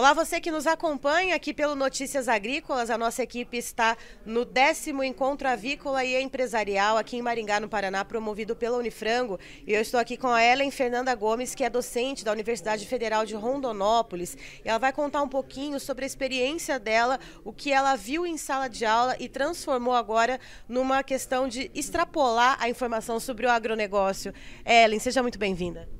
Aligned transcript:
Olá, 0.00 0.14
você 0.14 0.40
que 0.40 0.50
nos 0.50 0.66
acompanha 0.66 1.36
aqui 1.36 1.52
pelo 1.52 1.74
Notícias 1.74 2.26
Agrícolas. 2.26 2.88
A 2.88 2.96
nossa 2.96 3.22
equipe 3.22 3.58
está 3.58 3.98
no 4.24 4.46
décimo 4.46 5.04
encontro 5.04 5.46
avícola 5.46 6.02
e 6.02 6.18
empresarial 6.18 6.96
aqui 6.96 7.18
em 7.18 7.22
Maringá, 7.22 7.60
no 7.60 7.68
Paraná, 7.68 8.02
promovido 8.02 8.56
pela 8.56 8.78
Unifrango. 8.78 9.38
E 9.66 9.74
eu 9.74 9.80
estou 9.82 10.00
aqui 10.00 10.16
com 10.16 10.28
a 10.28 10.42
Ellen 10.42 10.70
Fernanda 10.70 11.14
Gomes, 11.14 11.54
que 11.54 11.62
é 11.62 11.68
docente 11.68 12.24
da 12.24 12.32
Universidade 12.32 12.86
Federal 12.86 13.26
de 13.26 13.34
Rondonópolis. 13.34 14.38
E 14.64 14.70
ela 14.70 14.78
vai 14.78 14.90
contar 14.90 15.20
um 15.20 15.28
pouquinho 15.28 15.78
sobre 15.78 16.04
a 16.04 16.06
experiência 16.06 16.78
dela, 16.78 17.20
o 17.44 17.52
que 17.52 17.70
ela 17.70 17.94
viu 17.94 18.24
em 18.24 18.38
sala 18.38 18.68
de 18.68 18.86
aula 18.86 19.14
e 19.20 19.28
transformou 19.28 19.92
agora 19.92 20.40
numa 20.66 21.02
questão 21.02 21.46
de 21.46 21.70
extrapolar 21.74 22.56
a 22.58 22.70
informação 22.70 23.20
sobre 23.20 23.44
o 23.44 23.50
agronegócio. 23.50 24.32
Ellen, 24.64 24.98
seja 24.98 25.20
muito 25.20 25.38
bem-vinda. 25.38 25.99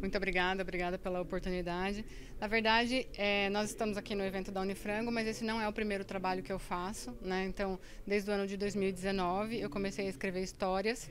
Muito 0.00 0.16
obrigada, 0.16 0.62
obrigada 0.62 0.96
pela 0.96 1.20
oportunidade. 1.20 2.04
Na 2.40 2.46
verdade, 2.46 3.08
é, 3.16 3.50
nós 3.50 3.70
estamos 3.70 3.96
aqui 3.96 4.14
no 4.14 4.22
evento 4.22 4.52
da 4.52 4.60
Unifrango, 4.60 5.10
mas 5.10 5.26
esse 5.26 5.44
não 5.44 5.60
é 5.60 5.68
o 5.68 5.72
primeiro 5.72 6.04
trabalho 6.04 6.42
que 6.42 6.52
eu 6.52 6.58
faço. 6.58 7.16
Né? 7.20 7.46
Então, 7.46 7.78
desde 8.06 8.30
o 8.30 8.32
ano 8.32 8.46
de 8.46 8.56
2019, 8.56 9.60
eu 9.60 9.68
comecei 9.68 10.06
a 10.06 10.08
escrever 10.08 10.42
histórias 10.42 11.10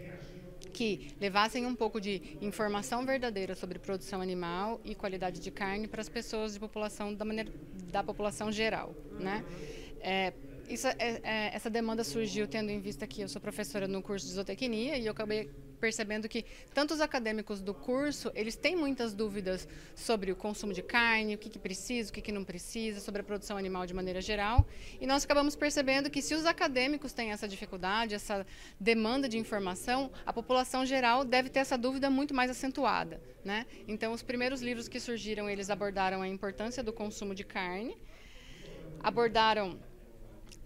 que 0.74 1.12
levassem 1.20 1.66
um 1.66 1.76
pouco 1.76 2.00
de 2.00 2.38
informação 2.42 3.06
verdadeira 3.06 3.56
sobre 3.56 3.80
produção 3.80 4.22
animal 4.22 4.80
e 4.86 4.96
qualidade 4.96 5.40
de 5.40 5.52
carne 5.52 5.88
para 5.88 6.02
as 6.02 6.10
pessoas 6.10 6.54
de 6.54 6.60
população 6.60 7.14
da 7.14 7.26
maneira 7.26 7.52
da 7.92 8.04
população 8.04 8.52
geral, 8.52 8.94
né? 9.20 9.44
É, 10.02 10.34
isso, 10.70 10.88
é, 10.88 11.22
é, 11.24 11.56
essa 11.56 11.70
demanda 11.70 12.04
surgiu 12.04 12.48
tendo 12.48 12.70
em 12.70 12.80
vista 12.80 13.08
que 13.08 13.22
eu 13.22 13.30
sou 13.30 13.42
professora 13.42 13.88
no 13.88 14.02
curso 14.02 14.28
de 14.28 14.34
zootecnia 14.34 14.98
e 14.98 15.06
eu 15.06 15.14
acabei 15.14 15.50
percebendo 15.80 16.28
que 16.28 16.46
tanto 16.74 16.94
os 16.94 17.02
acadêmicos 17.02 17.62
do 17.62 17.74
curso, 17.74 18.32
eles 18.36 18.56
têm 18.56 18.76
muitas 18.76 19.14
dúvidas 19.14 19.68
sobre 19.96 20.32
o 20.32 20.36
consumo 20.36 20.74
de 20.74 20.82
carne, 20.82 21.36
o 21.36 21.38
que, 21.38 21.50
que 21.50 21.60
precisa, 21.60 22.10
o 22.10 22.14
que, 22.14 22.22
que 22.22 22.32
não 22.32 22.44
precisa, 22.44 23.00
sobre 23.00 23.22
a 23.22 23.24
produção 23.24 23.58
animal 23.58 23.86
de 23.86 23.94
maneira 23.94 24.22
geral. 24.22 24.66
E 25.00 25.08
nós 25.08 25.24
acabamos 25.24 25.56
percebendo 25.56 26.10
que 26.10 26.22
se 26.22 26.34
os 26.36 26.46
acadêmicos 26.46 27.14
têm 27.14 27.32
essa 27.32 27.48
dificuldade, 27.48 28.16
essa 28.16 28.46
demanda 28.80 29.30
de 29.30 29.38
informação, 29.38 30.12
a 30.26 30.34
população 30.34 30.86
geral 30.86 31.24
deve 31.24 31.50
ter 31.50 31.60
essa 31.60 31.78
dúvida 31.78 32.10
muito 32.10 32.34
mais 32.34 32.52
acentuada. 32.52 33.22
Né? 33.44 33.66
Então, 33.88 34.12
os 34.14 34.22
primeiros 34.22 34.62
livros 34.62 34.88
que 34.88 35.00
surgiram, 35.00 35.50
eles 35.50 35.70
abordaram 35.70 36.22
a 36.22 36.28
importância 36.28 36.84
do 36.84 36.92
consumo 36.92 37.34
de 37.34 37.44
carne, 37.44 37.98
abordaram 39.02 39.80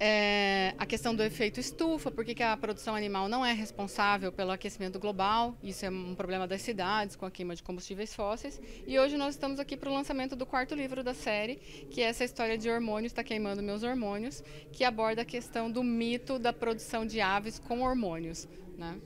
é, 0.04 0.74
a 0.80 0.86
questão 0.88 1.14
do 1.14 1.22
efeito 1.22 1.60
estufa, 1.60 2.10
por 2.10 2.26
que 2.26 2.42
a 2.42 2.58
produção 2.58 2.96
animal 2.96 3.30
não 3.30 3.46
é 3.46 3.54
responsável 3.54 4.32
pelo 4.32 4.50
aquecimento 4.50 4.98
global, 4.98 5.56
isso 5.62 5.86
é 5.86 5.92
um 5.92 6.16
problema 6.16 6.48
das 6.48 6.64
cidades 6.64 7.16
com 7.16 7.24
a 7.24 7.30
queima 7.30 7.56
de 7.56 7.62
combustíveis 7.62 8.16
fósseis. 8.16 8.60
E 8.88 8.98
hoje 8.98 9.16
nós 9.16 9.36
estamos 9.36 9.60
aqui 9.60 9.78
para 9.78 9.92
o 9.92 9.94
lançamento 9.94 10.36
do 10.36 10.44
quarto 10.44 10.74
livro 10.74 11.04
da 11.04 11.14
série, 11.14 11.58
que 11.92 12.02
é 12.02 12.06
essa 12.06 12.24
história 12.24 12.58
de 12.58 12.68
hormônios, 12.68 13.12
está 13.12 13.24
queimando 13.24 13.62
meus 13.62 13.84
hormônios, 13.84 14.44
que 14.72 14.84
aborda 14.84 15.22
a 15.22 15.26
questão 15.26 15.70
do 15.70 15.84
mito 15.84 16.40
da 16.40 16.52
produção 16.52 17.06
de 17.06 17.22
aves 17.22 17.60
com 17.60 17.82
hormônios. 17.82 18.48
Né? 18.76 19.00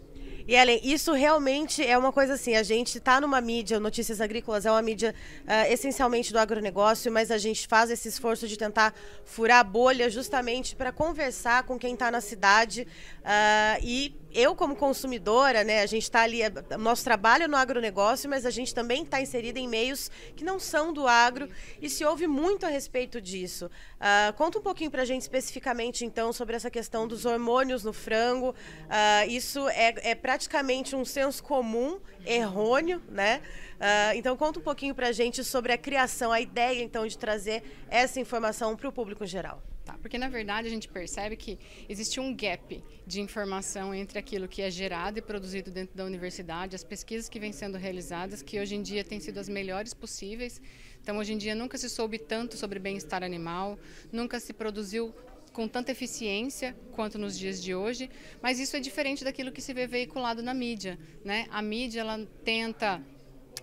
E 0.48 0.54
Ellen, 0.54 0.80
isso 0.84 1.12
realmente 1.14 1.84
é 1.84 1.98
uma 1.98 2.12
coisa 2.12 2.36
assim, 2.36 2.56
a 2.56 2.62
gente 2.62 3.00
está 3.00 3.20
numa 3.20 3.42
mídia, 3.42 3.80
Notícias 3.80 4.22
Agrícolas 4.22 4.64
é 4.64 4.72
uma 4.72 4.82
mídia 4.82 5.16
uh, 5.42 5.74
essencialmente 5.74 6.32
do 6.32 6.38
agronegócio, 6.38 7.12
mas 7.12 7.32
a 7.32 7.38
gente 7.40 7.68
faz 7.68 7.90
esse 7.90 8.08
esforço 8.08 8.48
de 8.48 8.56
tentar 8.56 8.94
furar 9.24 9.62
a 9.62 9.64
bolha 9.64 10.08
justamente 10.08 10.76
para 10.76 10.92
conversar 10.92 11.64
com 11.64 11.80
quem 11.80 11.96
está 11.96 12.12
na 12.12 12.22
cidade 12.22 12.88
uh, 13.22 13.82
e 13.82 14.16
eu, 14.36 14.53
como 14.53 14.75
consumidora, 14.75 15.64
né, 15.64 15.81
a 15.81 15.86
gente 15.86 16.03
está 16.03 16.22
ali, 16.22 16.41
é, 16.41 16.52
nosso 16.78 17.03
trabalho 17.03 17.47
no 17.47 17.55
agronegócio, 17.55 18.30
mas 18.30 18.45
a 18.45 18.50
gente 18.50 18.75
também 18.75 19.03
está 19.03 19.22
inserida 19.22 19.58
em 19.58 19.67
meios 19.67 20.11
que 20.36 20.44
não 20.44 20.59
são 20.59 20.91
do 20.91 21.08
agro 21.08 21.50
e 21.81 21.89
se 21.89 22.03
ouve 22.03 22.28
muito 22.28 22.66
a 22.66 22.69
respeito 22.69 23.22
disso. 23.22 23.67
Uh, 23.95 24.33
conta 24.33 24.59
um 24.59 24.61
pouquinho 24.61 24.91
para 24.91 25.03
a 25.03 25.06
gente 25.06 25.22
especificamente, 25.22 26.03
então, 26.03 26.34
sobre 26.34 26.56
essa 26.56 26.69
questão 26.69 27.07
dos 27.07 27.25
hormônios 27.25 27.84
no 27.84 27.94
frango. 27.94 28.50
Uh, 28.50 29.29
isso 29.29 29.69
é, 29.69 29.95
é, 30.12 30.16
praticamente 30.16 30.95
um 30.95 31.06
senso 31.06 31.41
comum, 31.41 32.00
errôneo, 32.25 33.01
né? 33.09 33.41
Uh, 33.75 34.18
então, 34.18 34.35
conta 34.35 34.59
um 34.59 34.63
pouquinho 34.63 34.94
para 34.94 35.07
a 35.07 35.12
gente 35.12 35.44
sobre 35.44 35.72
a 35.72 35.78
criação, 35.78 36.31
a 36.31 36.41
ideia, 36.41 36.84
então, 36.84 37.07
de 37.07 37.18
trazer 37.18 37.63
essa 37.90 38.19
informação 38.19 38.75
para 38.75 38.90
o 38.90 38.91
público 38.91 39.24
em 39.24 39.28
geral. 39.28 39.62
Tá, 39.85 39.96
porque 40.01 40.18
na 40.18 40.28
verdade 40.28 40.68
a 40.68 40.72
gente 40.72 40.88
percebe 40.88 41.35
que 41.38 41.59
existe 41.88 42.19
um 42.19 42.35
gap 42.35 42.84
de 43.06 43.22
informação 43.22 43.94
entre 43.94 44.18
aquilo 44.18 44.47
que 44.47 44.63
é 44.63 44.72
gerado 44.72 45.19
e 45.19 45.22
produzido 45.22 45.69
dentro 45.69 45.96
da 45.96 46.03
universidade, 46.03 46.75
as 46.75 46.84
pesquisas 46.84 47.29
que 47.29 47.40
vêm 47.40 47.51
sendo 47.51 47.78
realizadas, 47.78 48.41
que 48.41 48.59
hoje 48.59 48.74
em 48.74 48.81
dia 48.81 49.03
têm 49.03 49.19
sido 49.19 49.40
as 49.40 49.47
melhores 49.47 49.94
possíveis. 49.94 50.59
Então, 51.03 51.19
hoje 51.19 51.34
em 51.34 51.38
dia 51.38 51.53
nunca 51.53 51.78
se 51.78 51.88
soube 51.88 52.18
tanto 52.18 52.57
sobre 52.57 52.79
bem-estar 52.79 53.24
animal, 53.24 53.78
nunca 54.12 54.40
se 54.40 54.53
produziu 54.53 55.13
com 55.53 55.68
tanta 55.68 55.91
eficiência 55.91 56.75
quanto 56.91 57.19
nos 57.19 57.38
dias 57.38 57.62
de 57.62 57.75
hoje, 57.75 58.09
mas 58.41 58.59
isso 58.59 58.75
é 58.75 58.79
diferente 58.79 59.24
daquilo 59.24 59.51
que 59.51 59.62
se 59.62 59.72
vê 59.72 59.85
veiculado 59.85 60.41
na 60.41 60.53
mídia, 60.53 60.97
né? 61.24 61.45
A 61.51 61.62
mídia 61.62 62.01
ela 62.01 62.28
tenta 62.44 63.01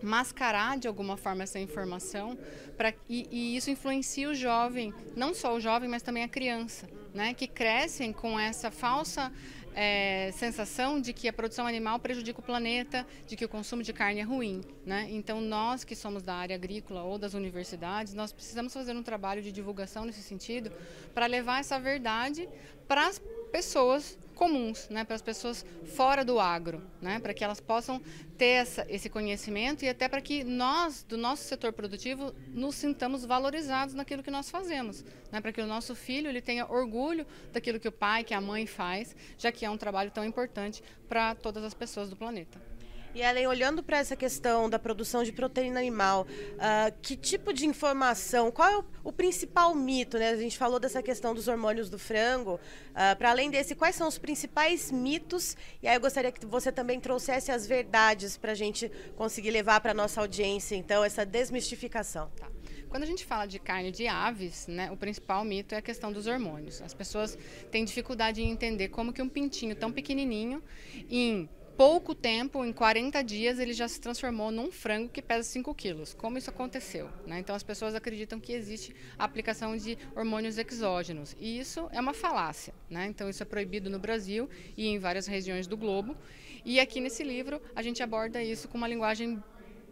mascarar 0.03 0.79
de 0.79 0.89
alguma 0.89 1.17
forma 1.17 1.43
essa 1.43 1.59
informação 1.59 2.37
pra, 2.77 2.93
e, 3.09 3.29
e, 3.31 3.57
isso 3.57 3.71
influencia 3.71 4.29
o 4.29 4.35
jovem, 4.35 4.93
não 5.17 5.35
só 5.35 5.55
o 5.55 5.61
jovem, 5.61 5.89
mas 5.89 6.03
também 6.03 6.25
a 6.25 6.29
criança, 6.29 6.89
né, 7.15 7.35
que 7.35 7.47
crescem 7.47 8.13
com 8.13 8.39
essa 8.39 8.71
falsa 8.71 9.33
é, 9.75 10.31
sensação 10.33 11.01
de 11.01 11.13
que 11.13 11.29
a 11.29 11.33
produção 11.33 11.67
animal 11.67 11.99
prejudica 11.99 12.41
o 12.41 12.43
planeta, 12.43 13.07
de 13.27 13.37
que 13.37 13.45
o 13.45 13.49
consumo 13.49 13.83
de 13.83 13.93
carne 13.93 14.21
é 14.21 14.23
ruim. 14.23 14.61
Né? 14.85 15.09
Então, 15.11 15.41
nós 15.41 15.85
que 15.85 15.97
somos 15.97 16.23
da 16.23 16.35
área 16.35 16.57
agrícola 16.57 17.03
ou 17.03 17.19
das 17.19 17.35
universidades, 17.35 18.15
nós 18.15 18.33
precisamos 18.33 18.73
fazer 18.73 18.95
um 18.95 19.03
trabalho 19.03 19.43
de 19.43 19.51
divulgação 19.51 20.05
nesse 20.05 20.23
sentido 20.23 20.71
para 21.15 21.27
levar 21.27 21.61
essa 21.61 21.79
verdade 21.79 22.49
para 22.87 23.07
as 23.07 23.21
pessoas 23.51 24.19
comuns, 24.43 24.89
né, 24.89 25.05
para 25.05 25.15
as 25.15 25.23
pessoas 25.23 25.65
fora 25.95 26.25
do 26.25 26.41
agro, 26.41 26.83
né, 27.01 27.21
para 27.21 27.33
que 27.33 27.45
elas 27.45 27.61
possam 27.61 28.03
ter 28.37 28.47
essa, 28.47 28.85
esse 28.89 29.09
conhecimento 29.09 29.85
e 29.85 29.89
até 29.89 30.09
para 30.09 30.21
que 30.21 30.43
nós, 30.43 31.05
do 31.05 31.17
nosso 31.17 31.45
setor 31.45 31.73
produtivo, 31.73 32.35
nos 32.49 32.75
sintamos 32.75 33.25
valorizados 33.25 33.95
naquilo 33.95 34.21
que 34.21 34.33
nós 34.33 34.51
fazemos, 34.51 35.05
né, 35.31 35.41
para 35.41 35.53
que 35.53 35.61
o 35.61 35.67
nosso 35.67 35.95
filho 35.95 36.29
ele 36.29 36.41
tenha 36.41 36.67
orgulho 36.67 37.25
daquilo 37.53 37.79
que 37.79 37.87
o 37.87 37.93
pai, 37.93 38.25
que 38.25 38.35
a 38.35 38.41
mãe 38.41 38.67
faz, 38.67 39.15
já 39.39 39.53
que 39.53 39.65
é 39.65 39.71
um 39.71 39.77
trabalho 39.77 40.11
tão 40.11 40.25
importante 40.25 40.83
para 41.09 41.37
todas 41.37 41.63
as 41.63 41.73
pessoas 41.73 42.11
do 42.11 42.17
planeta. 42.17 42.72
E 43.15 43.21
Ellen, 43.21 43.47
olhando 43.47 43.83
para 43.83 43.99
essa 43.99 44.17
questão 44.17 44.71
da 44.71 44.79
produção 44.79 45.23
de 45.23 45.33
proteína 45.33 45.79
animal, 45.79 46.27
uh, 46.55 46.95
que 47.03 47.15
tipo 47.15 47.53
de 47.53 47.67
informação, 47.67 48.51
qual 48.51 48.69
é 48.71 48.79
o, 48.79 48.85
o, 49.05 49.13
principal 49.13 49.75
mito? 49.75 50.17
Né? 50.17 50.31
A 50.31 50.37
gente 50.37 50.57
falou 50.57 50.81
dessa 50.81 51.03
questão 51.03 51.35
dos 51.35 51.47
hormônios 51.47 51.91
do 51.91 51.99
frango. 51.99 52.55
Uh, 52.55 53.17
para 53.19 53.31
além 53.31 53.51
desse, 53.51 53.75
quais 53.75 53.97
são 53.97 54.09
os 54.09 54.17
principais 54.17 54.91
mitos? 54.91 55.55
E 55.83 55.89
aí 55.89 55.95
eu 55.95 56.01
gostaria 56.01 56.33
que 56.33 56.47
você 56.47 56.73
também 56.73 56.99
trouxesse 56.99 57.53
as 57.53 57.67
verdades 57.67 58.39
para 58.39 58.53
a 58.53 58.55
gente 58.55 58.91
conseguir 59.15 59.51
levar 59.51 59.83
para 59.83 59.91
a 59.91 59.95
nossa 59.95 60.19
audiência, 60.19 60.75
então, 60.75 61.05
essa 61.05 61.27
desmistificação. 61.27 62.31
Tá. 62.35 62.49
Quando 62.89 63.03
a 63.03 63.07
gente 63.07 63.25
fala 63.27 63.47
de 63.47 63.59
carne 63.59 63.91
de 63.91 64.07
aves, 64.07 64.67
né, 64.67 64.91
o 64.91 64.97
principal 64.97 65.45
mito 65.45 65.75
é 65.75 65.79
a 65.79 65.83
questão 65.83 66.13
dos 66.13 66.27
hormônios. 66.27 66.81
As 66.81 66.93
pessoas 66.95 67.39
têm 67.71 67.85
dificuldade 67.85 68.43
em 68.43 68.51
entender 68.51 68.89
como 68.89 69.13
que 69.13 69.21
um 69.21 69.29
pintinho 69.29 69.75
tão 69.75 69.91
pequenininho, 69.91 70.63
em 71.11 71.49
pouco 71.83 72.15
tempo, 72.15 72.65
em 72.65 72.73
40 72.73 73.25
dias, 73.25 73.59
ele 73.59 73.73
já 73.73 73.89
se 73.89 74.01
transformou 74.01 74.53
num 74.53 74.71
frango 74.71 75.09
que 75.09 75.21
pesa 75.21 75.43
5 75.49 75.75
quilos. 75.75 76.15
Como 76.15 76.39
isso 76.39 76.49
aconteceu? 76.49 77.11
Né? 77.27 77.41
Então, 77.41 77.57
as 77.57 77.65
pessoas 77.65 77.93
acreditam 77.97 78.39
que 78.39 78.53
existe 78.53 78.95
a 79.19 79.25
aplicação 79.25 79.77
de 79.77 79.99
hormônios 80.15 80.57
exógenos. 80.59 81.35
E 81.41 81.59
isso 81.59 81.89
é 81.91 82.01
uma 82.01 82.15
falácia. 82.15 82.73
Né? 82.89 83.07
Então, 83.09 83.29
isso 83.29 83.43
é 83.43 83.47
proibido 83.47 83.91
no 83.91 83.99
Brasil 83.99 84.49
e 84.77 84.87
em 84.87 85.01
várias 85.01 85.27
regiões 85.27 85.67
do 85.67 85.77
globo. 85.77 86.17
E 86.65 86.79
aqui 86.79 87.01
nesse 87.01 87.25
livro, 87.25 87.61
a 87.75 87.83
gente 87.83 88.01
aborda 88.01 88.41
isso 88.41 88.69
com 88.69 88.79
uma 88.79 88.87
linguagem 88.87 89.43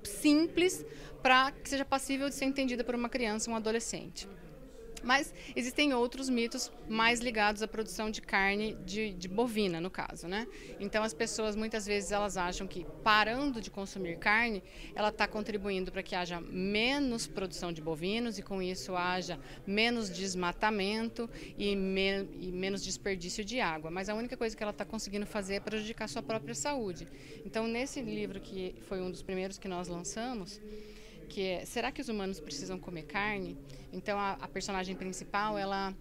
simples 0.04 0.86
para 1.20 1.50
que 1.50 1.68
seja 1.68 1.84
passível 1.84 2.28
de 2.28 2.36
ser 2.36 2.44
entendida 2.44 2.84
por 2.84 2.94
uma 2.94 3.08
criança, 3.08 3.50
um 3.50 3.56
adolescente. 3.56 4.28
Mas 5.02 5.32
existem 5.56 5.94
outros 5.94 6.28
mitos 6.28 6.70
mais 6.88 7.20
ligados 7.20 7.62
à 7.62 7.68
produção 7.68 8.10
de 8.10 8.20
carne 8.20 8.76
de, 8.84 9.12
de, 9.12 9.28
bovina, 9.28 9.80
no 9.80 9.90
caso, 9.90 10.28
né? 10.28 10.46
Então 10.78 11.02
as 11.02 11.14
pessoas 11.14 11.56
muitas 11.56 11.86
vezes 11.86 12.12
elas 12.12 12.36
acham 12.36 12.66
que 12.66 12.86
parando 13.02 13.60
de 13.60 13.70
consumir 13.70 14.18
carne, 14.18 14.62
ela 14.94 15.08
está 15.08 15.26
contribuindo 15.26 15.90
para 15.90 16.02
que 16.02 16.14
haja 16.14 16.40
menos 16.40 17.26
produção 17.26 17.72
de 17.72 17.80
bovinos 17.80 18.38
e 18.38 18.42
com 18.42 18.60
isso 18.60 18.94
haja 18.94 19.38
menos 19.66 20.10
desmatamento 20.10 21.28
e, 21.56 21.74
me, 21.74 22.28
e 22.38 22.52
menos 22.52 22.82
desperdício 22.82 23.44
de 23.44 23.60
água. 23.60 23.90
Mas 23.90 24.08
a 24.08 24.14
única 24.14 24.36
coisa 24.36 24.56
que 24.56 24.62
ela 24.62 24.72
está 24.72 24.84
conseguindo 24.84 25.26
fazer 25.26 25.54
é 25.54 25.60
prejudicar 25.60 26.08
sua 26.08 26.22
própria 26.22 26.54
saúde. 26.54 27.08
Então 27.44 27.66
nesse 27.66 28.00
livro 28.02 28.40
que 28.40 28.74
foi 28.82 29.00
um 29.00 29.10
dos 29.10 29.22
primeiros 29.22 29.58
que 29.58 29.68
nós 29.68 29.88
lançamos 29.88 30.60
que 31.30 31.42
é 31.42 31.64
será 31.64 31.92
que 31.92 32.02
os 32.02 32.08
humanos 32.08 32.40
precisam 32.40 32.78
comer 32.78 33.04
carne? 33.04 33.56
Então 33.92 34.18
a, 34.18 34.32
a 34.32 34.48
personagem 34.48 34.96
principal 34.96 35.56
ela 35.56 35.94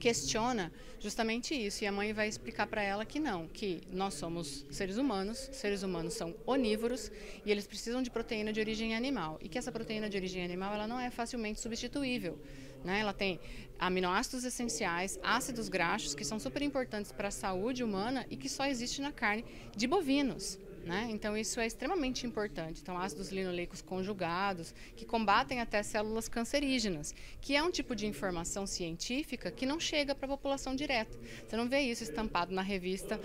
questiona 0.00 0.72
justamente 0.98 1.54
isso 1.54 1.84
e 1.84 1.86
a 1.86 1.92
mãe 1.92 2.12
vai 2.12 2.26
explicar 2.26 2.66
para 2.66 2.82
ela 2.82 3.04
que 3.04 3.20
não, 3.20 3.46
que 3.46 3.82
nós 3.92 4.14
somos 4.14 4.66
seres 4.70 4.96
humanos, 4.96 5.38
seres 5.52 5.82
humanos 5.82 6.14
são 6.14 6.34
onívoros 6.46 7.12
e 7.44 7.50
eles 7.50 7.66
precisam 7.66 8.02
de 8.02 8.10
proteína 8.10 8.52
de 8.52 8.58
origem 8.58 8.96
animal 8.96 9.38
e 9.40 9.48
que 9.48 9.58
essa 9.58 9.70
proteína 9.70 10.08
de 10.08 10.16
origem 10.16 10.42
animal 10.42 10.74
ela 10.74 10.88
não 10.88 10.98
é 10.98 11.10
facilmente 11.10 11.60
substituível. 11.60 12.40
Né? 12.82 13.00
Ela 13.00 13.12
tem 13.12 13.40
aminoácidos 13.78 14.44
essenciais, 14.44 15.18
ácidos 15.22 15.68
graxos, 15.68 16.14
que 16.14 16.24
são 16.24 16.38
super 16.38 16.62
importantes 16.62 17.12
para 17.12 17.28
a 17.28 17.30
saúde 17.30 17.84
humana 17.84 18.26
e 18.30 18.36
que 18.36 18.48
só 18.48 18.66
existe 18.66 19.00
na 19.00 19.12
carne 19.12 19.44
de 19.76 19.86
bovinos. 19.86 20.58
Né? 20.84 21.08
Então, 21.10 21.36
isso 21.36 21.58
é 21.60 21.66
extremamente 21.66 22.26
importante. 22.26 22.80
Então, 22.82 22.98
ácidos 22.98 23.30
linoleicos 23.30 23.80
conjugados, 23.80 24.74
que 24.94 25.06
combatem 25.06 25.60
até 25.60 25.82
células 25.82 26.28
cancerígenas, 26.28 27.14
que 27.40 27.56
é 27.56 27.62
um 27.62 27.70
tipo 27.70 27.96
de 27.96 28.06
informação 28.06 28.66
científica 28.66 29.50
que 29.50 29.64
não 29.64 29.80
chega 29.80 30.14
para 30.14 30.26
a 30.26 30.36
população 30.36 30.74
direta. 30.76 31.18
Você 31.46 31.56
não 31.56 31.68
vê 31.68 31.80
isso 31.80 32.02
estampado 32.02 32.54
na 32.54 32.62
revista 32.62 33.18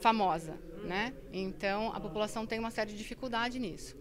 famosa. 0.00 0.58
Né? 0.84 1.14
Então, 1.32 1.90
a 1.92 1.98
população 1.98 2.46
tem 2.46 2.58
uma 2.58 2.70
série 2.70 2.92
de 2.92 2.98
dificuldade 2.98 3.58
nisso. 3.58 3.96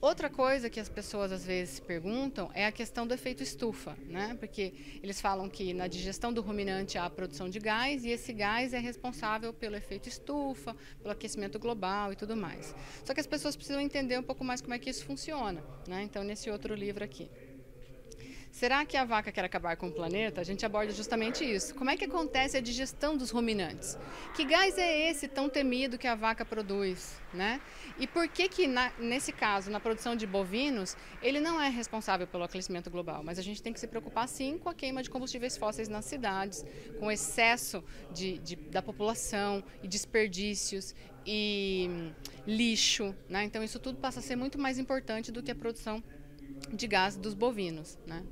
Outra 0.00 0.30
coisa 0.30 0.70
que 0.70 0.80
as 0.80 0.88
pessoas 0.88 1.30
às 1.30 1.44
vezes 1.44 1.74
se 1.74 1.82
perguntam 1.82 2.50
é 2.54 2.64
a 2.64 2.72
questão 2.72 3.06
do 3.06 3.12
efeito 3.12 3.42
estufa, 3.42 3.94
né? 4.08 4.34
Porque 4.40 4.72
eles 5.02 5.20
falam 5.20 5.46
que 5.46 5.74
na 5.74 5.86
digestão 5.86 6.32
do 6.32 6.40
ruminante 6.40 6.96
há 6.96 7.04
a 7.04 7.10
produção 7.10 7.50
de 7.50 7.58
gás 7.58 8.02
e 8.02 8.08
esse 8.08 8.32
gás 8.32 8.72
é 8.72 8.78
responsável 8.78 9.52
pelo 9.52 9.76
efeito 9.76 10.08
estufa, 10.08 10.74
pelo 11.02 11.12
aquecimento 11.12 11.58
global 11.58 12.14
e 12.14 12.16
tudo 12.16 12.34
mais. 12.34 12.74
Só 13.04 13.12
que 13.12 13.20
as 13.20 13.26
pessoas 13.26 13.54
precisam 13.54 13.78
entender 13.78 14.18
um 14.18 14.22
pouco 14.22 14.42
mais 14.42 14.62
como 14.62 14.72
é 14.72 14.78
que 14.78 14.88
isso 14.88 15.04
funciona, 15.04 15.62
né? 15.86 16.02
Então 16.02 16.24
nesse 16.24 16.48
outro 16.48 16.74
livro 16.74 17.04
aqui. 17.04 17.30
Será 18.50 18.84
que 18.84 18.96
a 18.96 19.04
vaca 19.04 19.30
quer 19.30 19.44
acabar 19.44 19.76
com 19.76 19.88
o 19.88 19.92
planeta? 19.92 20.40
A 20.40 20.44
gente 20.44 20.66
aborda 20.66 20.92
justamente 20.92 21.44
isso. 21.44 21.74
Como 21.74 21.88
é 21.88 21.96
que 21.96 22.04
acontece 22.04 22.56
a 22.56 22.60
digestão 22.60 23.16
dos 23.16 23.30
ruminantes? 23.30 23.96
Que 24.34 24.44
gás 24.44 24.76
é 24.76 25.08
esse 25.08 25.28
tão 25.28 25.48
temido 25.48 25.96
que 25.96 26.06
a 26.06 26.16
vaca 26.16 26.44
produz? 26.44 27.20
Né? 27.32 27.60
E 27.98 28.08
por 28.08 28.26
que 28.28 28.48
que, 28.48 28.66
na, 28.66 28.92
nesse 28.98 29.32
caso, 29.32 29.70
na 29.70 29.78
produção 29.78 30.16
de 30.16 30.26
bovinos, 30.26 30.96
ele 31.22 31.38
não 31.38 31.60
é 31.60 31.68
responsável 31.68 32.26
pelo 32.26 32.42
aquecimento 32.42 32.90
global? 32.90 33.22
Mas 33.22 33.38
a 33.38 33.42
gente 33.42 33.62
tem 33.62 33.72
que 33.72 33.78
se 33.78 33.86
preocupar, 33.86 34.26
sim, 34.28 34.58
com 34.58 34.68
a 34.68 34.74
queima 34.74 35.00
de 35.00 35.08
combustíveis 35.08 35.56
fósseis 35.56 35.88
nas 35.88 36.04
cidades, 36.04 36.64
com 36.98 37.06
o 37.06 37.10
excesso 37.10 37.84
de, 38.12 38.38
de 38.38 38.56
da 38.56 38.82
população 38.82 39.62
e 39.80 39.86
desperdícios 39.86 40.92
e 41.24 41.86
hum, 41.88 42.12
lixo. 42.46 43.14
Né? 43.28 43.44
Então, 43.44 43.62
isso 43.62 43.78
tudo 43.78 43.98
passa 43.98 44.18
a 44.18 44.22
ser 44.22 44.34
muito 44.34 44.58
mais 44.58 44.76
importante 44.76 45.30
do 45.30 45.40
que 45.40 45.52
a 45.52 45.54
produção 45.54 46.02
de 46.72 46.86
gás 46.88 47.16
dos 47.16 47.32
bovinos. 47.32 47.96
Né? 48.06 48.24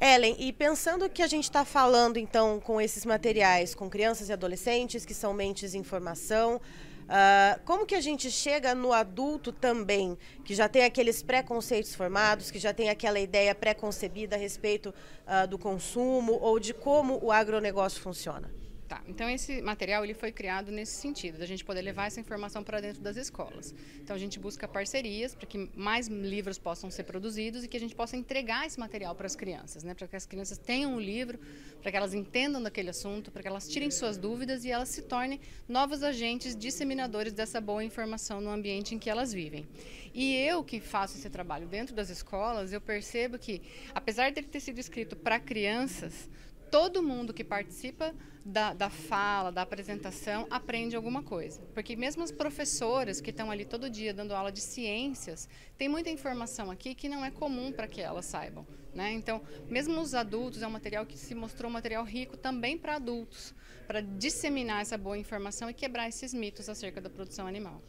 Ellen, 0.00 0.36
e 0.38 0.52
pensando 0.52 1.08
que 1.08 1.22
a 1.22 1.26
gente 1.26 1.44
está 1.44 1.64
falando 1.64 2.18
então 2.18 2.60
com 2.60 2.80
esses 2.80 3.04
materiais 3.04 3.74
com 3.74 3.88
crianças 3.88 4.28
e 4.28 4.32
adolescentes 4.32 5.04
que 5.04 5.14
são 5.14 5.32
mentes 5.32 5.74
em 5.74 5.82
formação, 5.82 6.56
uh, 6.56 7.60
como 7.64 7.86
que 7.86 7.94
a 7.94 8.00
gente 8.00 8.30
chega 8.30 8.74
no 8.74 8.92
adulto 8.92 9.52
também, 9.52 10.18
que 10.44 10.54
já 10.54 10.68
tem 10.68 10.84
aqueles 10.84 11.22
preconceitos 11.22 11.94
formados, 11.94 12.50
que 12.50 12.58
já 12.58 12.72
tem 12.72 12.90
aquela 12.90 13.20
ideia 13.20 13.54
pré-concebida 13.54 14.36
a 14.36 14.38
respeito 14.38 14.92
uh, 15.26 15.46
do 15.46 15.58
consumo 15.58 16.38
ou 16.40 16.58
de 16.58 16.74
como 16.74 17.18
o 17.22 17.30
agronegócio 17.30 18.00
funciona? 18.00 18.63
Tá, 18.86 19.02
então 19.08 19.30
esse 19.30 19.62
material 19.62 20.04
ele 20.04 20.12
foi 20.12 20.30
criado 20.30 20.70
nesse 20.70 21.00
sentido, 21.00 21.38
da 21.38 21.46
gente 21.46 21.64
poder 21.64 21.80
levar 21.80 22.06
essa 22.06 22.20
informação 22.20 22.62
para 22.62 22.82
dentro 22.82 23.00
das 23.00 23.16
escolas. 23.16 23.74
Então 23.96 24.14
a 24.14 24.18
gente 24.18 24.38
busca 24.38 24.68
parcerias 24.68 25.34
para 25.34 25.46
que 25.46 25.70
mais 25.74 26.06
livros 26.06 26.58
possam 26.58 26.90
ser 26.90 27.04
produzidos 27.04 27.64
e 27.64 27.68
que 27.68 27.78
a 27.78 27.80
gente 27.80 27.94
possa 27.94 28.14
entregar 28.14 28.66
esse 28.66 28.78
material 28.78 29.14
para 29.14 29.26
as 29.26 29.34
crianças, 29.34 29.82
né? 29.82 29.94
Para 29.94 30.06
que 30.06 30.16
as 30.16 30.26
crianças 30.26 30.58
tenham 30.58 30.96
um 30.96 31.00
livro, 31.00 31.38
para 31.80 31.90
que 31.90 31.96
elas 31.96 32.12
entendam 32.12 32.62
daquele 32.62 32.90
assunto, 32.90 33.30
para 33.30 33.40
que 33.40 33.48
elas 33.48 33.66
tirem 33.66 33.90
suas 33.90 34.18
dúvidas 34.18 34.66
e 34.66 34.70
elas 34.70 34.90
se 34.90 35.00
tornem 35.00 35.40
novos 35.66 36.02
agentes 36.02 36.54
disseminadores 36.54 37.32
dessa 37.32 37.62
boa 37.62 37.82
informação 37.82 38.38
no 38.38 38.50
ambiente 38.50 38.94
em 38.94 38.98
que 38.98 39.08
elas 39.08 39.32
vivem. 39.32 39.66
E 40.12 40.36
eu 40.36 40.62
que 40.62 40.78
faço 40.78 41.16
esse 41.16 41.30
trabalho 41.30 41.66
dentro 41.66 41.94
das 41.94 42.10
escolas, 42.10 42.70
eu 42.70 42.82
percebo 42.82 43.38
que 43.38 43.62
apesar 43.94 44.30
dele 44.30 44.46
ter 44.46 44.60
sido 44.60 44.78
escrito 44.78 45.16
para 45.16 45.40
crianças, 45.40 46.28
todo 46.74 47.00
mundo 47.00 47.32
que 47.32 47.44
participa 47.44 48.12
da, 48.44 48.74
da 48.74 48.90
fala, 48.90 49.52
da 49.52 49.62
apresentação, 49.62 50.44
aprende 50.50 50.96
alguma 50.96 51.22
coisa. 51.22 51.60
Porque 51.72 51.94
mesmo 51.94 52.24
as 52.24 52.32
professoras 52.32 53.20
que 53.20 53.30
estão 53.30 53.48
ali 53.48 53.64
todo 53.64 53.88
dia 53.88 54.12
dando 54.12 54.34
aula 54.34 54.50
de 54.50 54.60
ciências, 54.60 55.48
tem 55.78 55.88
muita 55.88 56.10
informação 56.10 56.72
aqui 56.72 56.92
que 56.92 57.08
não 57.08 57.24
é 57.24 57.30
comum 57.30 57.70
para 57.70 57.86
que 57.86 58.00
elas 58.00 58.24
saibam. 58.24 58.66
Né? 58.92 59.12
Então, 59.12 59.40
mesmo 59.68 60.00
os 60.00 60.16
adultos, 60.16 60.62
é 60.62 60.66
um 60.66 60.70
material 60.70 61.06
que 61.06 61.16
se 61.16 61.32
mostrou 61.32 61.70
um 61.70 61.72
material 61.72 62.02
rico 62.02 62.36
também 62.36 62.76
para 62.76 62.96
adultos, 62.96 63.54
para 63.86 64.00
disseminar 64.00 64.82
essa 64.82 64.98
boa 64.98 65.16
informação 65.16 65.70
e 65.70 65.74
quebrar 65.74 66.08
esses 66.08 66.34
mitos 66.34 66.68
acerca 66.68 67.00
da 67.00 67.08
produção 67.08 67.46
animal. 67.46 67.80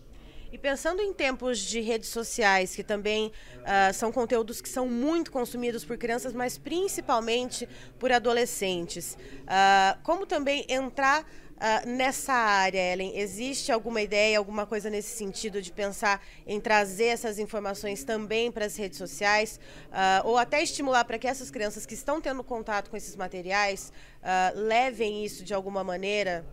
E 0.55 0.57
pensando 0.57 1.01
em 1.01 1.11
tempos 1.11 1.59
de 1.59 1.81
redes 1.81 2.07
sociais, 2.07 2.73
que 2.73 2.81
também 2.81 3.27
uh, 3.27 3.93
são 3.93 4.09
conteúdos 4.09 4.61
que 4.61 4.69
são 4.69 4.87
muito 4.87 5.29
consumidos 5.29 5.83
por 5.83 5.97
crianças, 5.97 6.31
mas 6.31 6.57
principalmente 6.57 7.67
por 7.99 8.09
adolescentes, 8.09 9.17
uh, 9.41 10.01
como 10.01 10.25
também 10.25 10.65
entrar 10.69 11.27
Uh, 11.55 11.87
nessa 11.87 12.33
área, 12.33 12.91
Ellen, 12.91 13.17
existe 13.17 13.71
alguma 13.71 14.01
ideia, 14.01 14.37
alguma 14.37 14.65
coisa 14.65 14.89
nesse 14.89 15.15
sentido 15.15 15.61
de 15.61 15.71
pensar 15.71 16.21
em 16.45 16.59
trazer 16.59 17.05
essas 17.05 17.39
informações 17.39 18.03
também 18.03 18.51
para 18.51 18.65
as 18.65 18.75
redes 18.75 18.97
sociais, 18.97 19.57
uh, 19.87 20.27
ou 20.27 20.37
até 20.37 20.61
estimular 20.61 21.05
para 21.05 21.17
que 21.17 21.25
essas 21.25 21.49
crianças 21.49 21.85
que 21.85 21.93
estão 21.93 22.19
tendo 22.19 22.43
contato 22.43 22.89
com 22.89 22.97
esses 22.97 23.15
materiais 23.15 23.93
uh, 24.21 24.59
levem 24.59 25.23
isso 25.23 25.45
de 25.45 25.53
alguma 25.53 25.81
maneira 25.81 26.45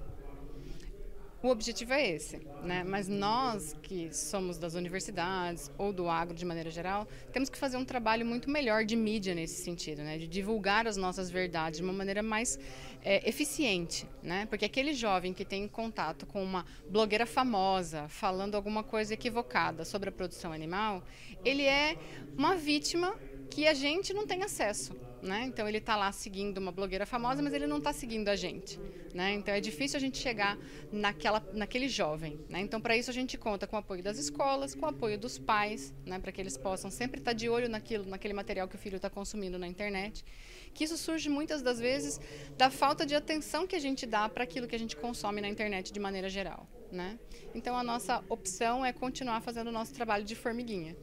o 1.43 1.49
objetivo 1.49 1.93
é 1.93 2.11
esse, 2.11 2.41
né? 2.63 2.85
Mas 2.85 3.09
nós 3.09 3.77
que 3.83 4.15
somos 4.15 4.59
das 4.59 4.75
universidades 4.75 5.71
ou 5.77 5.93
do 5.93 6.09
agro 6.09 6.35
de 6.35 6.45
maneira 6.45 6.71
geral, 6.71 7.07
temos 7.33 7.51
que 7.51 7.59
fazer 7.59 7.77
um 7.77 7.85
trabalho 7.85 8.25
muito 8.25 8.49
melhor 8.49 8.85
de 8.85 8.95
mídia 8.95 9.35
nesse 9.35 9.63
sentido, 9.63 10.03
né? 10.03 10.19
De 10.19 10.29
divulgar 10.29 10.87
as 10.87 10.97
nossas 10.97 11.31
verdades 11.31 11.79
de 11.79 11.85
uma 11.85 11.93
maneira 11.93 12.23
mais 12.23 12.59
é, 13.05 13.29
eficiente, 13.29 14.07
né? 14.23 14.47
Porque 14.47 14.65
aquele 14.65 14.93
jovem 14.93 15.33
que 15.33 15.45
tem 15.45 15.67
contato 15.67 16.27
com 16.27 16.43
uma 16.43 16.65
blogueira 16.89 17.27
famosa 17.27 18.09
falando 18.09 18.55
alguma 18.55 18.85
coisa 18.85 19.15
equivocada 19.15 19.85
sobre 19.85 20.11
a 20.11 20.13
produção 20.13 20.53
animal, 20.53 21.03
ele 21.45 21.65
é 21.65 21.97
uma 22.39 22.55
vítima 22.55 23.19
que 23.51 23.67
a 23.67 23.75
gente 23.75 24.15
não 24.15 24.27
tem 24.27 24.45
acesso. 24.45 24.95
Né? 25.23 25.45
Então 25.45 25.69
ele 25.69 25.79
está 25.79 25.95
lá 25.95 26.11
seguindo 26.11 26.59
uma 26.59 26.73
blogueira 26.73 27.07
famosa, 27.07 27.41
mas 27.41 27.55
ele 27.55 27.67
não 27.67 27.79
está 27.79 27.93
seguindo 27.93 28.29
a 28.29 28.35
gente. 28.35 28.79
Né? 29.15 29.35
Então 29.35 29.55
é 29.55 29.61
difícil 29.61 29.97
a 29.97 30.01
gente 30.01 30.19
chegar 30.19 30.59
naquela, 30.91 31.41
naquele 31.53 31.89
jovem. 31.89 32.41
Né? 32.49 32.61
Então 32.61 32.81
para 32.81 32.97
isso 32.97 33.09
a 33.09 33.13
gente 33.13 33.39
conta 33.39 33.65
com 33.65 33.77
o 33.77 33.79
apoio 33.79 34.03
das 34.03 34.19
escolas, 34.19 34.75
com 34.75 34.85
o 34.85 34.89
apoio 34.89 35.17
dos 35.17 35.39
pais, 35.39 35.95
né? 36.05 36.19
para 36.19 36.33
que 36.33 36.41
eles 36.41 36.57
possam 36.57 36.91
sempre 36.91 37.21
estar 37.21 37.31
tá 37.31 37.37
de 37.37 37.49
olho 37.49 37.69
naquilo, 37.69 38.05
naquele 38.05 38.35
material 38.35 38.67
que 38.67 38.75
o 38.75 38.79
filho 38.79 38.97
está 38.97 39.09
consumindo 39.09 39.61
na 39.61 39.69
internet. 39.69 40.25
Que 40.75 40.83
isso 40.85 40.97
surge 40.97 41.29
muitas 41.29 41.63
das 41.63 41.79
vezes 41.79 42.21
da 42.59 42.69
falta 42.69 43.07
de 43.07 43.15
atenção 43.15 43.65
que 43.65 43.77
a 43.77 43.81
gente 43.81 44.05
dá 44.07 44.29
para 44.29 44.43
aquilo 44.43 44.67
que 44.67 44.75
a 44.75 44.79
gente 44.79 44.97
consome 44.97 45.41
na 45.41 45.49
internet 45.49 45.93
de 45.93 46.01
maneira 46.01 46.29
geral. 46.29 46.67
Né? 46.91 47.17
Então 47.55 47.77
a 47.77 47.85
nossa 47.85 48.25
opção 48.29 48.85
é 48.85 48.93
continuar 48.93 49.41
fazendo 49.41 49.69
o 49.69 49.73
nosso 49.73 49.95
trabalho 49.95 50.25
de 50.25 50.35
formiguinha. 50.35 50.97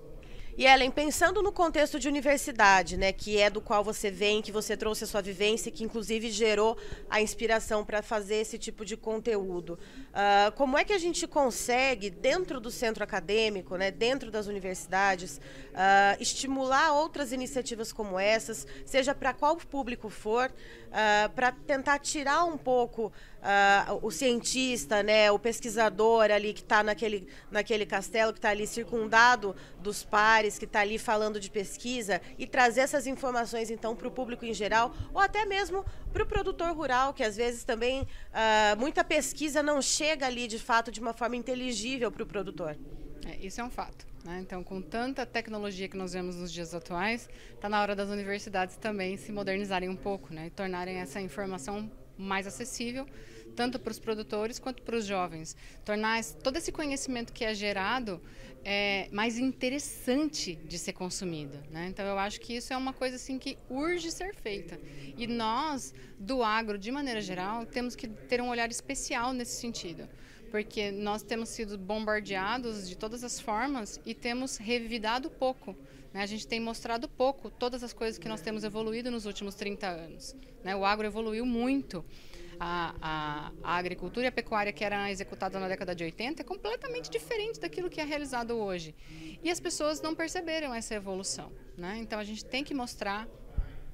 E 0.60 0.66
Ellen, 0.66 0.92
pensando 0.92 1.42
no 1.42 1.54
contexto 1.54 1.98
de 1.98 2.10
universidade, 2.10 2.98
né, 2.98 3.14
que 3.14 3.40
é 3.40 3.50
do 3.50 3.62
qual 3.62 3.82
você 3.82 4.12
vem, 4.12 4.42
que 4.42 4.52
você 4.52 4.76
trouxe 4.76 5.06
a 5.06 5.08
sua 5.08 5.22
vivência, 5.22 5.72
que 5.72 5.86
inclusive 5.86 6.30
gerou 6.30 6.78
a 7.10 7.22
inspiração 7.22 7.86
para 7.86 8.02
fazer 8.02 8.36
esse 8.36 8.58
tipo 8.58 8.84
de 8.84 8.98
conteúdo, 8.98 9.80
uh, 10.10 10.52
como 10.58 10.78
é 10.78 10.84
que 10.84 10.92
a 10.92 10.98
gente 10.98 11.26
consegue, 11.26 12.10
dentro 12.10 12.60
do 12.60 12.70
centro 12.70 13.02
acadêmico, 13.06 13.78
né, 13.78 13.90
dentro 13.90 14.30
das 14.30 14.48
universidades, 14.48 15.38
uh, 15.38 16.22
estimular 16.22 16.92
outras 16.92 17.32
iniciativas 17.32 17.94
como 17.94 18.20
essas, 18.20 18.68
seja 18.86 19.16
para 19.16 19.32
qual 19.32 19.56
público 19.56 20.10
for, 20.10 20.52
uh, 20.52 21.30
para 21.36 21.54
tentar 21.54 22.00
tirar 22.00 22.44
um 22.44 22.58
pouco 22.58 23.14
uh, 23.40 24.00
o 24.06 24.12
cientista, 24.12 25.02
né, 25.04 25.32
o 25.32 25.40
pesquisador 25.40 26.32
ali 26.32 26.54
que 26.54 26.62
está 26.62 26.84
naquele, 26.84 27.28
naquele 27.50 27.86
castelo, 27.86 28.34
que 28.34 28.40
está 28.40 28.50
ali 28.50 28.68
circundado 28.68 29.56
dos 29.80 30.04
pares, 30.04 30.58
que 30.58 30.66
está 30.66 30.82
ali 30.82 30.98
falando 30.98 31.40
de 31.40 31.50
pesquisa, 31.50 32.22
e 32.38 32.46
trazer 32.46 32.82
essas 32.82 33.08
informações 33.08 33.70
então 33.70 33.96
para 33.96 34.08
o 34.08 34.12
público 34.12 34.46
em 34.46 34.54
geral, 34.54 34.94
ou 35.14 35.22
até 35.22 35.46
mesmo 35.46 35.86
para 36.12 36.24
o 36.24 36.26
produtor 36.26 36.76
rural, 36.76 37.14
que 37.14 37.24
às 37.24 37.36
vezes 37.36 37.64
também 37.64 38.02
uh, 38.02 38.80
muita 38.80 39.04
pesquisa 39.04 39.64
não 39.64 39.82
chega 39.82 40.26
ali 40.26 40.48
de 40.48 40.60
fato 40.60 40.92
de 40.92 41.00
uma 41.00 41.14
forma 41.14 41.36
inteligível 41.36 42.12
para 42.12 42.24
o 42.24 42.26
produtor. 42.26 42.78
É, 43.26 43.46
isso 43.46 43.62
é 43.62 43.64
um 43.64 43.70
fato. 43.70 44.08
Né? 44.24 44.40
Então, 44.42 44.64
com 44.64 44.82
tanta 44.82 45.26
tecnologia 45.26 45.88
que 45.88 45.96
nós 45.96 46.14
vemos 46.14 46.36
nos 46.36 46.52
dias 46.52 46.74
atuais, 46.74 47.30
está 47.54 47.70
na 47.70 47.82
hora 47.82 47.96
das 47.96 48.10
universidades 48.10 48.76
também 48.76 49.18
se 49.18 49.32
modernizarem 49.32 49.90
um 49.90 49.96
pouco 49.96 50.34
né? 50.34 50.48
e 50.48 50.50
tornarem 50.50 50.98
essa 50.98 51.22
informação 51.22 51.90
mais 52.20 52.46
acessível, 52.46 53.08
tanto 53.56 53.80
para 53.80 53.92
os 53.92 54.00
produtores 54.00 54.60
quanto 54.60 54.84
para 54.84 54.96
os 54.96 55.06
jovens. 55.06 55.56
Tornar 55.84 56.24
todo 56.44 56.58
esse 56.58 56.72
conhecimento 56.72 57.34
que 57.34 57.44
é 57.44 57.54
gerado 57.54 58.22
é, 58.64 59.08
mais 59.12 59.38
interessante 59.38 60.56
de 60.56 60.78
ser 60.78 60.94
consumido. 60.94 61.58
Né? 61.72 61.88
Então, 61.88 62.06
eu 62.06 62.18
acho 62.18 62.40
que 62.40 62.56
isso 62.56 62.74
é 62.74 62.78
uma 62.78 62.94
coisa 62.94 63.16
assim 63.16 63.38
que 63.40 63.58
urge 63.70 64.12
ser 64.12 64.36
feita. 64.36 64.80
E 65.18 65.28
nós, 65.28 65.94
do 66.18 66.44
agro, 66.44 66.78
de 66.78 66.92
maneira 66.92 67.22
geral, 67.22 67.66
temos 67.66 67.96
que 67.96 68.08
ter 68.08 68.42
um 68.42 68.50
olhar 68.50 68.70
especial 68.70 69.34
nesse 69.34 69.60
sentido. 69.60 70.08
Porque 70.50 70.92
nós 70.92 71.22
temos 71.22 71.50
sido 71.50 71.78
bombardeados 71.78 72.88
de 72.88 72.98
todas 72.98 73.24
as 73.24 73.40
formas 73.40 74.00
e 74.06 74.14
temos 74.14 74.58
revidado 74.58 75.30
pouco. 75.30 75.76
Né? 76.14 76.24
A 76.24 76.26
gente 76.26 76.48
tem 76.48 76.60
mostrado 76.60 77.08
pouco 77.08 77.50
todas 77.50 77.84
as 77.84 77.94
coisas 77.94 78.18
que 78.18 78.28
nós 78.28 78.42
temos 78.42 78.64
evoluído 78.64 79.12
nos 79.12 79.26
últimos 79.26 79.56
30 79.56 79.88
anos. 79.88 80.36
Né? 80.64 80.76
O 80.76 80.86
agro 80.86 81.06
evoluiu 81.06 81.46
muito 81.46 82.04
a, 82.60 82.94
a, 83.02 83.52
a, 83.64 83.78
agricultura 83.78 84.26
e 84.26 84.28
a 84.28 84.32
pecuária 84.32 84.74
que 84.74 84.84
era 84.84 85.10
executada 85.10 85.60
na 85.60 85.68
década 85.68 85.96
de 85.96 86.04
80 86.04 86.42
é 86.42 86.46
completamente 86.46 87.10
diferente 87.10 87.60
daquilo 87.60 87.90
que 87.90 88.02
é 88.02 88.04
realizado 88.04 88.58
hoje. 88.58 88.94
E 89.42 89.50
as 89.50 89.60
pessoas 89.60 90.02
não 90.02 90.14
perceberam 90.14 90.74
essa 90.74 90.94
evolução. 90.94 91.52
Né? 91.78 92.00
Então 92.00 92.20
a 92.20 92.24
gente 92.24 92.44
tem 92.44 92.64
que 92.64 92.74
mostrar. 92.74 93.28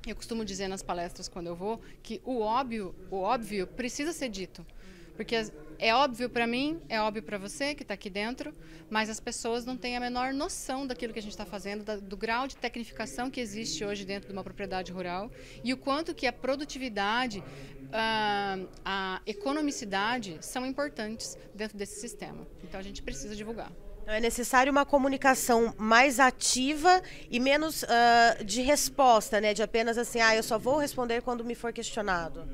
Eu 0.07 0.15
costumo 0.15 0.45
dizer 0.45 0.67
nas 0.67 0.83
palestras 0.83 1.27
quando 1.27 1.47
eu 1.47 1.55
vou 1.55 1.81
que 2.01 2.21
o 2.23 2.39
óbvio, 2.39 2.95
o 3.09 3.17
óbvio 3.17 3.67
precisa 3.67 4.13
ser 4.13 4.29
dito. 4.29 4.65
Porque 5.15 5.35
é 5.79 5.93
óbvio 5.93 6.29
para 6.29 6.45
mim, 6.47 6.79
é 6.89 6.99
óbvio 7.01 7.23
para 7.23 7.37
você 7.37 7.73
que 7.73 7.83
está 7.83 7.93
aqui 7.93 8.09
dentro, 8.09 8.53
mas 8.89 9.09
as 9.09 9.19
pessoas 9.19 9.65
não 9.65 9.77
têm 9.77 9.97
a 9.97 9.99
menor 9.99 10.33
noção 10.33 10.85
daquilo 10.85 11.13
que 11.13 11.19
a 11.19 11.21
gente 11.21 11.31
está 11.31 11.45
fazendo, 11.45 11.83
do 12.01 12.17
grau 12.17 12.47
de 12.47 12.55
tecnificação 12.55 13.29
que 13.29 13.39
existe 13.39 13.83
hoje 13.83 14.05
dentro 14.05 14.27
de 14.27 14.33
uma 14.33 14.43
propriedade 14.43 14.91
rural 14.91 15.31
e 15.63 15.73
o 15.73 15.77
quanto 15.77 16.13
que 16.13 16.27
a 16.27 16.33
produtividade, 16.33 17.43
a, 17.91 18.57
a 18.83 19.21
economicidade 19.25 20.37
são 20.41 20.65
importantes 20.65 21.37
dentro 21.53 21.77
desse 21.77 21.99
sistema. 21.99 22.47
Então 22.63 22.79
a 22.79 22.83
gente 22.83 23.01
precisa 23.01 23.35
divulgar. 23.35 23.71
É 24.07 24.19
necessário 24.19 24.71
uma 24.71 24.85
comunicação 24.85 25.73
mais 25.79 26.19
ativa 26.19 27.01
e 27.29 27.39
menos 27.39 27.81
uh, 27.81 28.43
de 28.45 28.61
resposta, 28.61 29.41
né? 29.41 29.51
De 29.51 29.63
apenas 29.63 29.97
assim, 29.97 30.21
ah, 30.21 30.35
eu 30.35 30.43
só 30.43 30.59
vou 30.59 30.77
responder 30.77 31.23
quando 31.23 31.43
me 31.43 31.55
for 31.55 31.73
questionado. 31.73 32.47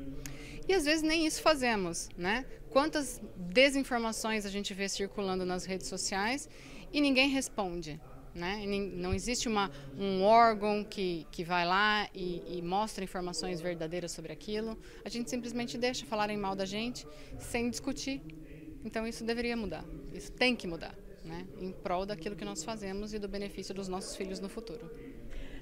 E 0.68 0.74
às 0.74 0.84
vezes 0.84 1.02
nem 1.02 1.26
isso 1.26 1.42
fazemos, 1.42 2.08
né? 2.16 2.46
Quantas 2.70 3.20
desinformações 3.36 4.46
a 4.46 4.50
gente 4.50 4.72
vê 4.72 4.88
circulando 4.88 5.44
nas 5.44 5.64
redes 5.64 5.88
sociais 5.88 6.48
e 6.92 7.00
ninguém 7.00 7.28
responde, 7.28 8.00
né? 8.34 8.64
Não 8.94 9.12
existe 9.12 9.48
uma, 9.48 9.70
um 9.98 10.22
órgão 10.22 10.84
que, 10.84 11.26
que 11.30 11.44
vai 11.44 11.66
lá 11.66 12.08
e, 12.14 12.58
e, 12.58 12.62
mostra 12.62 13.04
informações 13.04 13.60
verdadeiras 13.60 14.12
sobre 14.12 14.32
aquilo. 14.32 14.78
A 15.04 15.08
gente 15.08 15.28
simplesmente 15.28 15.76
deixa 15.76 16.06
falarem 16.06 16.36
mal 16.36 16.54
da 16.54 16.64
gente 16.64 17.06
sem 17.38 17.68
discutir. 17.68 18.22
Então 18.84 19.06
isso 19.06 19.24
deveria 19.24 19.56
mudar. 19.56 19.84
Isso 20.12 20.32
tem 20.32 20.56
que 20.56 20.66
mudar, 20.66 20.94
né? 21.24 21.46
Em 21.58 21.72
prol 21.72 22.06
daquilo 22.06 22.36
que 22.36 22.44
nós 22.44 22.64
fazemos 22.64 23.12
e 23.12 23.18
do 23.18 23.28
benefício 23.28 23.74
dos 23.74 23.88
nossos 23.88 24.16
filhos 24.16 24.40
no 24.40 24.48
futuro. 24.48 24.90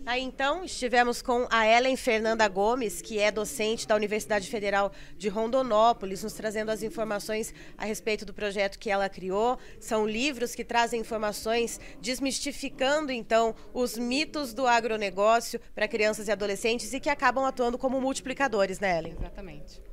Então 0.07 0.65
estivemos 0.65 1.23
com 1.23 1.47
a 1.51 1.67
Ellen 1.67 1.97
Fernanda 1.97 2.47
Gomes, 2.49 3.01
que 3.01 3.19
é 3.19 3.31
docente 3.31 3.87
da 3.87 3.95
Universidade 3.95 4.49
Federal 4.49 4.93
de 5.17 5.29
Rondonópolis, 5.29 6.23
nos 6.23 6.33
trazendo 6.33 6.71
as 6.71 6.83
informações 6.83 7.55
a 7.77 7.85
respeito 7.85 8.25
do 8.25 8.35
projeto 8.35 8.79
que 8.79 8.91
ela 8.91 9.09
criou. 9.09 9.59
São 9.79 10.07
livros 10.07 10.55
que 10.55 10.65
trazem 10.65 11.01
informações 11.01 11.81
desmistificando 12.01 13.13
então 13.13 13.55
os 13.73 13.97
mitos 13.97 14.53
do 14.53 14.67
agronegócio 14.67 15.61
para 15.75 15.89
crianças 15.89 16.29
e 16.29 16.33
adolescentes 16.33 16.93
e 16.93 17.01
que 17.01 17.09
acabam 17.09 17.45
atuando 17.45 17.79
como 17.79 18.01
multiplicadores, 18.01 18.81
né, 18.81 18.99
Ellen? 18.99 19.15
Exatamente. 19.19 19.90